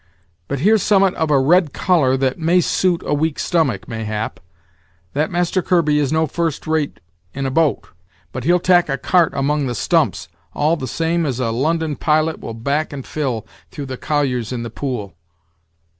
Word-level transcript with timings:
But 0.47 0.61
here's 0.61 0.81
summat 0.81 1.13
of 1.13 1.29
a 1.29 1.39
red 1.39 1.73
color 1.73 2.17
that 2.17 2.39
may 2.39 2.59
suit 2.59 3.03
a 3.05 3.13
weak 3.13 3.37
stomach, 3.37 3.87
mayhap. 3.87 4.39
That 5.13 5.29
Master 5.29 5.61
Kirby 5.61 5.99
is 5.99 6.11
no 6.11 6.25
first 6.25 6.65
rate 6.65 6.99
in 7.35 7.45
a 7.45 7.51
boat; 7.51 7.89
but 8.31 8.43
he'll 8.43 8.57
tack 8.59 8.89
a 8.89 8.97
cart 8.97 9.31
among 9.35 9.67
the 9.67 9.75
stumps, 9.75 10.27
all 10.55 10.75
the 10.75 10.87
same 10.87 11.23
as 11.23 11.39
a 11.39 11.51
Lon'on 11.51 11.97
pilot 11.97 12.39
will 12.39 12.55
back 12.55 12.91
and 12.91 13.05
fill, 13.05 13.45
through 13.69 13.85
the 13.85 13.95
colliers 13.95 14.51
in 14.51 14.63
the 14.63 14.71
Pool." 14.71 15.13